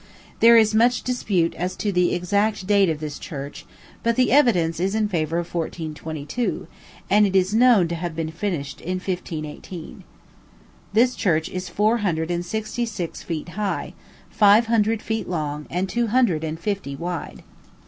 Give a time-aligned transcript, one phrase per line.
[0.39, 3.67] There is much dispute as to the exact date of this church,
[4.01, 6.65] but the evidence is in favor of 1422,
[7.07, 10.03] and it is known to have been finished in 1518.
[10.93, 13.93] This church is four hundred and sixty six feet high,
[14.31, 17.43] five hundred feet long, and two hundred and fifty wide.